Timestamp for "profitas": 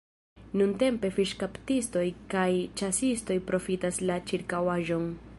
3.51-4.01